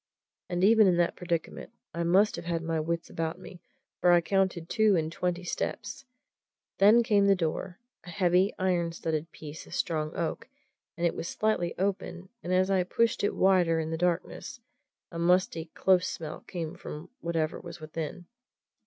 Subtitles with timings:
[0.49, 3.61] And even in that predicament I must have had my wits about me,
[3.99, 6.05] for I counted two and twenty steps.
[6.79, 10.49] Then came the door a heavy, iron studded piece of strong oak,
[10.97, 14.59] and it was slightly open, and as I pushed it wider in the darkness,
[15.11, 18.25] a musty, close smell came from whatever was within.